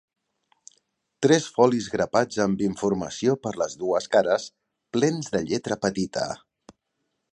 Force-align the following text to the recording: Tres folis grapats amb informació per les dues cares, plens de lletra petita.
Tres 1.25 1.43
folis 1.57 1.89
grapats 1.97 2.39
amb 2.47 2.63
informació 2.69 3.35
per 3.45 3.53
les 3.63 3.77
dues 3.83 4.09
cares, 4.17 4.49
plens 4.99 5.31
de 5.37 5.43
lletra 5.53 5.79
petita. 5.89 6.25